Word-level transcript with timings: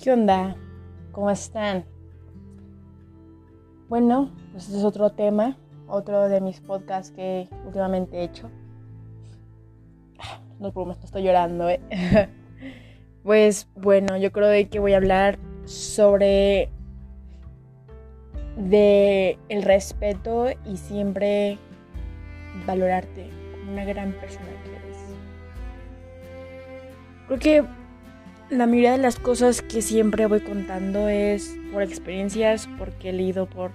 ¿Qué 0.00 0.12
onda? 0.12 0.54
¿Cómo 1.10 1.28
están? 1.28 1.84
Bueno, 3.88 4.30
pues 4.52 4.66
este 4.66 4.78
es 4.78 4.84
otro 4.84 5.10
tema, 5.10 5.56
otro 5.88 6.28
de 6.28 6.40
mis 6.40 6.60
podcasts 6.60 7.10
que 7.10 7.48
últimamente 7.66 8.18
he 8.18 8.22
hecho. 8.22 8.48
No, 10.60 10.72
no 10.72 10.92
estoy 10.92 11.24
llorando, 11.24 11.68
¿eh? 11.68 11.80
Pues 13.24 13.68
bueno, 13.74 14.16
yo 14.16 14.30
creo 14.30 14.68
que 14.70 14.78
voy 14.78 14.94
a 14.94 14.98
hablar 14.98 15.38
sobre 15.64 16.70
de 18.56 19.36
el 19.48 19.62
respeto 19.64 20.46
y 20.64 20.76
siempre 20.76 21.58
valorarte 22.66 23.28
como 23.50 23.72
una 23.72 23.84
gran 23.84 24.12
persona 24.12 24.46
que 24.64 24.70
eres. 24.76 24.96
Creo 27.26 27.38
que 27.38 27.87
la 28.50 28.66
mayoría 28.66 28.92
de 28.92 28.98
las 28.98 29.18
cosas 29.18 29.60
que 29.60 29.82
siempre 29.82 30.26
voy 30.26 30.40
contando 30.40 31.08
es 31.08 31.54
por 31.72 31.82
experiencias, 31.82 32.68
porque 32.78 33.10
he 33.10 33.12
leído 33.12 33.46
por 33.46 33.72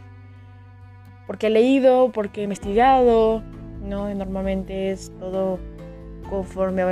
porque 1.28 1.48
he 1.48 1.50
leído, 1.50 2.12
porque 2.12 2.42
he 2.42 2.44
investigado, 2.44 3.44
¿no? 3.82 4.14
normalmente 4.14 4.92
es 4.92 5.12
todo 5.20 5.58
conforme 6.30 6.84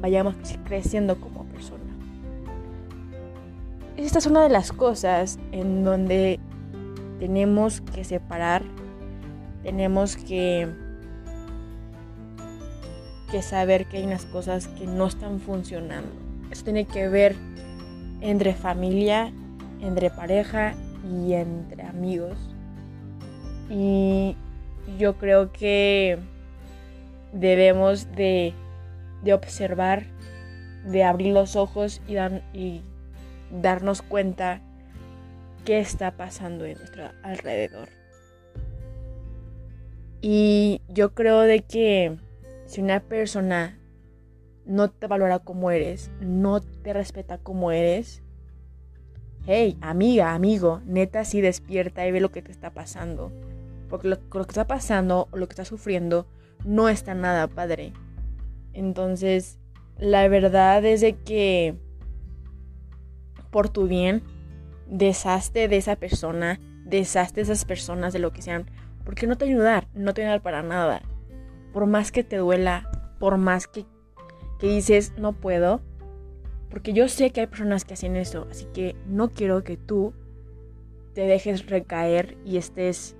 vayamos 0.00 0.36
creciendo 0.64 1.20
como 1.20 1.44
persona. 1.44 1.82
Esta 3.96 4.18
es 4.18 4.26
una 4.26 4.42
de 4.42 4.48
las 4.48 4.72
cosas 4.72 5.38
en 5.52 5.84
donde 5.84 6.40
tenemos 7.18 7.82
que 7.82 8.04
separar, 8.04 8.62
tenemos 9.62 10.16
que, 10.16 10.68
que 13.30 13.42
saber 13.42 13.86
que 13.86 13.98
hay 13.98 14.04
unas 14.04 14.24
cosas 14.24 14.68
que 14.68 14.86
no 14.86 15.06
están 15.06 15.40
funcionando. 15.40 16.23
Eso 16.50 16.64
tiene 16.64 16.86
que 16.86 17.08
ver 17.08 17.34
entre 18.20 18.54
familia, 18.54 19.32
entre 19.80 20.10
pareja 20.10 20.74
y 21.10 21.34
entre 21.34 21.82
amigos. 21.82 22.38
Y 23.70 24.36
yo 24.98 25.16
creo 25.16 25.52
que 25.52 26.18
debemos 27.32 28.10
de, 28.14 28.54
de 29.22 29.34
observar, 29.34 30.04
de 30.84 31.04
abrir 31.04 31.32
los 31.32 31.56
ojos 31.56 32.00
y, 32.06 32.16
y 32.58 32.82
darnos 33.50 34.02
cuenta 34.02 34.60
qué 35.64 35.78
está 35.80 36.12
pasando 36.12 36.64
en 36.64 36.78
nuestro 36.78 37.10
alrededor. 37.22 37.88
Y 40.20 40.80
yo 40.88 41.14
creo 41.14 41.40
de 41.40 41.60
que 41.60 42.16
si 42.66 42.80
una 42.80 43.00
persona 43.00 43.78
no 44.66 44.90
te 44.90 45.06
valora 45.06 45.38
como 45.38 45.70
eres, 45.70 46.10
no 46.20 46.60
te 46.60 46.92
respeta 46.92 47.38
como 47.38 47.70
eres, 47.70 48.22
hey, 49.46 49.76
amiga, 49.80 50.34
amigo, 50.34 50.80
neta 50.86 51.24
sí 51.24 51.40
despierta 51.40 52.06
y 52.06 52.12
ve 52.12 52.20
lo 52.20 52.30
que 52.30 52.42
te 52.42 52.52
está 52.52 52.70
pasando. 52.70 53.32
Porque 53.88 54.08
lo, 54.08 54.18
que 54.18 54.40
está 54.40 54.66
pasando 54.66 55.28
o 55.30 55.36
lo 55.36 55.46
que 55.46 55.52
está 55.52 55.64
sufriendo 55.64 56.26
no 56.64 56.88
está 56.88 57.14
nada 57.14 57.46
padre. 57.48 57.92
Entonces, 58.72 59.58
la 59.98 60.26
verdad 60.28 60.84
es 60.84 61.04
que 61.24 61.76
por 63.50 63.68
tu 63.68 63.86
bien 63.86 64.22
deshazte 64.88 65.68
de 65.68 65.76
esa 65.76 65.96
persona, 65.96 66.58
deshazte 66.84 67.36
de 67.36 67.42
esas 67.42 67.64
personas, 67.64 68.12
de 68.12 68.18
lo 68.18 68.32
que 68.32 68.42
sean, 68.42 68.66
porque 69.04 69.26
no 69.26 69.36
te 69.36 69.44
ayudar, 69.44 69.86
no 69.94 70.14
te 70.14 70.22
ayudar 70.22 70.42
para 70.42 70.62
nada. 70.62 71.02
Por 71.72 71.86
más 71.86 72.10
que 72.10 72.24
te 72.24 72.38
duela, 72.38 72.90
por 73.20 73.36
más 73.36 73.68
que, 73.68 73.86
que 74.64 74.70
dices 74.70 75.12
no 75.18 75.34
puedo, 75.34 75.82
porque 76.70 76.94
yo 76.94 77.06
sé 77.08 77.28
que 77.32 77.42
hay 77.42 77.46
personas 77.48 77.84
que 77.84 77.92
hacen 77.92 78.16
eso, 78.16 78.46
así 78.50 78.64
que 78.72 78.96
no 79.06 79.28
quiero 79.28 79.62
que 79.62 79.76
tú 79.76 80.14
te 81.12 81.26
dejes 81.26 81.66
recaer 81.66 82.38
y 82.46 82.56
estés 82.56 83.14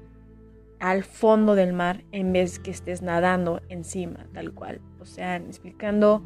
al 0.81 1.05
fondo 1.05 1.55
del 1.55 1.75
mar 1.75 2.03
en 2.13 2.33
vez 2.33 2.59
que 2.59 2.71
estés 2.71 3.03
nadando 3.03 3.61
encima, 3.69 4.27
tal 4.33 4.55
cual. 4.55 4.81
O 5.01 5.05
sea, 5.05 5.37
explicando 5.37 6.23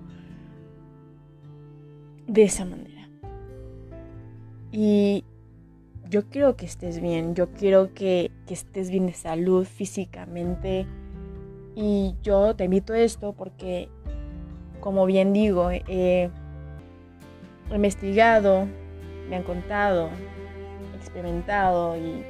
de 2.28 2.44
esa 2.44 2.64
manera. 2.64 3.10
Y 4.70 5.24
yo 6.08 6.28
quiero 6.28 6.54
que 6.56 6.66
estés 6.66 7.00
bien, 7.00 7.34
yo 7.34 7.50
quiero 7.50 7.92
que, 7.92 8.30
estés 8.48 8.88
bien 8.88 9.06
de 9.06 9.14
salud 9.14 9.64
físicamente. 9.64 10.86
Y 11.74 12.14
yo 12.22 12.54
te 12.54 12.64
invito 12.64 12.92
a 12.92 13.00
esto 13.00 13.32
porque, 13.32 13.88
como 14.88 15.04
bien 15.04 15.34
digo, 15.34 15.70
he 15.70 16.30
investigado, 17.70 18.66
me 19.28 19.36
han 19.36 19.42
contado, 19.42 20.08
experimentado 20.96 21.94
y 21.94 22.24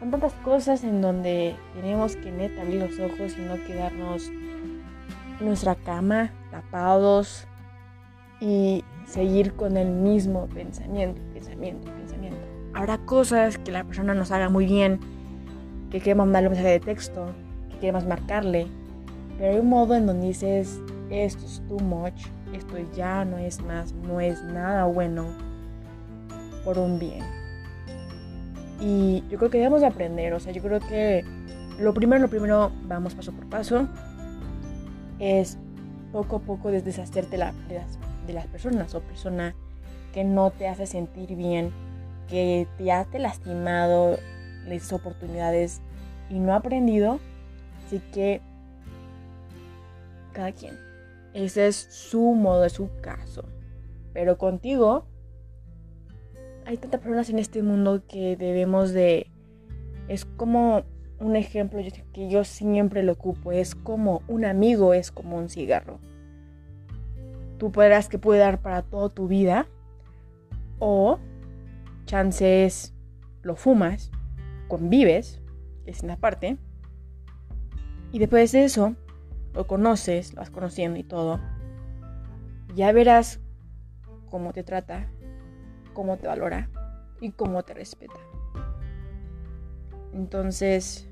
son 0.00 0.10
tantas 0.10 0.32
cosas 0.42 0.82
en 0.82 1.00
donde 1.00 1.54
tenemos 1.72 2.16
que 2.16 2.32
neta 2.32 2.62
abrir 2.62 2.80
los 2.80 2.98
ojos 2.98 3.38
y 3.38 3.42
no 3.42 3.62
quedarnos 3.64 4.26
en 4.26 5.46
nuestra 5.46 5.76
cama 5.76 6.32
tapados 6.50 7.46
y 8.40 8.82
seguir 9.06 9.52
con 9.52 9.76
el 9.76 9.90
mismo 9.90 10.48
pensamiento, 10.48 11.22
pensamiento, 11.32 11.92
pensamiento. 11.92 12.40
Habrá 12.74 12.98
cosas 12.98 13.56
que 13.56 13.70
la 13.70 13.84
persona 13.84 14.14
nos 14.14 14.32
haga 14.32 14.48
muy 14.48 14.66
bien, 14.66 14.98
que 15.92 16.00
queremos 16.00 16.26
mandarle 16.26 16.48
un 16.48 16.54
mensaje 16.54 16.72
de 16.72 16.80
texto, 16.80 17.26
que 17.70 17.78
queremos 17.78 18.04
marcarle, 18.04 18.66
pero 19.38 19.52
hay 19.52 19.60
un 19.60 19.68
modo 19.68 19.94
en 19.94 20.06
donde 20.06 20.26
dices, 20.26 20.80
esto 21.10 21.44
es 21.44 21.62
too 21.68 21.78
much, 21.78 22.26
esto 22.52 22.76
ya 22.94 23.24
no 23.24 23.38
es 23.38 23.60
más, 23.62 23.92
no 23.92 24.20
es 24.20 24.42
nada 24.42 24.84
bueno 24.84 25.26
por 26.64 26.78
un 26.78 26.98
bien. 26.98 27.22
Y 28.80 29.22
yo 29.28 29.38
creo 29.38 29.50
que 29.50 29.58
debemos 29.58 29.80
de 29.80 29.86
aprender, 29.86 30.32
o 30.34 30.40
sea, 30.40 30.52
yo 30.52 30.62
creo 30.62 30.80
que 30.80 31.24
lo 31.78 31.94
primero, 31.94 32.22
lo 32.22 32.28
primero, 32.28 32.72
vamos 32.84 33.14
paso 33.14 33.32
por 33.32 33.48
paso, 33.48 33.88
es 35.18 35.58
poco 36.12 36.36
a 36.36 36.40
poco 36.40 36.70
deshacerte 36.70 37.32
de 37.32 37.38
las 37.38 37.54
de 38.26 38.32
las 38.32 38.46
personas 38.46 38.94
o 38.94 39.00
persona 39.00 39.54
que 40.12 40.24
no 40.24 40.50
te 40.50 40.68
hace 40.68 40.86
sentir 40.86 41.36
bien, 41.36 41.72
que 42.28 42.66
te 42.78 42.92
ha 42.92 43.06
lastimado, 43.18 44.18
les 44.66 44.92
oportunidades 44.92 45.80
y 46.30 46.38
no 46.38 46.52
ha 46.52 46.56
aprendido. 46.56 47.18
Así 47.86 48.00
que 48.12 48.40
cada 50.32 50.52
quien. 50.52 50.93
Ese 51.34 51.66
es 51.66 51.76
su 51.90 52.20
modo, 52.34 52.64
es 52.64 52.72
su 52.72 52.88
caso. 53.02 53.44
Pero 54.12 54.38
contigo 54.38 55.06
hay 56.64 56.78
tantas 56.78 57.00
personas 57.00 57.28
en 57.28 57.38
este 57.38 57.62
mundo 57.62 58.02
que 58.08 58.36
debemos 58.36 58.92
de... 58.92 59.30
Es 60.08 60.24
como 60.24 60.84
un 61.18 61.36
ejemplo 61.36 61.80
que 62.12 62.30
yo 62.30 62.44
siempre 62.44 63.02
lo 63.02 63.12
ocupo. 63.12 63.52
Es 63.52 63.74
como 63.74 64.22
un 64.28 64.44
amigo, 64.46 64.94
es 64.94 65.10
como 65.10 65.36
un 65.36 65.48
cigarro 65.48 65.98
tú 67.58 67.72
podrás 67.72 68.08
que 68.08 68.18
puede 68.18 68.40
dar 68.40 68.60
para 68.60 68.82
toda 68.82 69.08
tu 69.08 69.28
vida. 69.28 69.66
O 70.78 71.18
chances 72.04 72.94
lo 73.42 73.56
fumas, 73.56 74.10
convives, 74.68 75.40
es 75.86 76.02
una 76.02 76.16
parte. 76.16 76.58
Y 78.12 78.18
después 78.18 78.52
de 78.52 78.64
eso, 78.64 78.94
lo 79.54 79.66
conoces, 79.66 80.34
lo 80.34 80.40
vas 80.40 80.50
conociendo 80.50 80.98
y 80.98 81.04
todo. 81.04 81.40
Ya 82.74 82.92
verás 82.92 83.40
cómo 84.30 84.52
te 84.52 84.64
trata, 84.64 85.08
cómo 85.92 86.16
te 86.16 86.26
valora 86.26 86.68
y 87.20 87.32
cómo 87.32 87.62
te 87.62 87.74
respeta. 87.74 88.18
Entonces, 90.12 91.08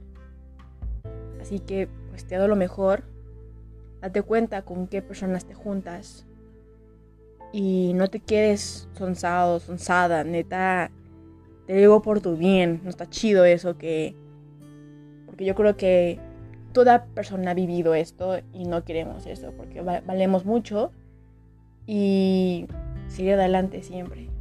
así 1.40 1.60
que 1.60 1.88
pues 2.10 2.26
te 2.26 2.36
doy 2.36 2.48
lo 2.48 2.56
mejor. 2.56 3.04
Date 4.00 4.22
cuenta 4.22 4.62
con 4.62 4.88
qué 4.88 5.00
personas 5.00 5.44
te 5.44 5.54
juntas, 5.54 6.26
y 7.52 7.92
no 7.94 8.08
te 8.08 8.18
quedes 8.18 8.88
sonsado, 8.94 9.60
sonsada, 9.60 10.24
neta, 10.24 10.90
te 11.66 11.74
digo 11.74 12.00
por 12.00 12.20
tu 12.20 12.36
bien, 12.36 12.80
no 12.82 12.90
está 12.90 13.08
chido 13.08 13.44
eso 13.44 13.76
que... 13.76 14.16
Porque 15.26 15.44
yo 15.44 15.54
creo 15.54 15.76
que 15.76 16.18
toda 16.72 17.04
persona 17.06 17.52
ha 17.52 17.54
vivido 17.54 17.94
esto 17.94 18.38
y 18.52 18.64
no 18.64 18.84
queremos 18.84 19.26
eso, 19.26 19.52
porque 19.56 19.80
valemos 19.80 20.44
mucho 20.44 20.90
y 21.86 22.66
sigue 23.08 23.34
adelante 23.34 23.82
siempre. 23.82 24.31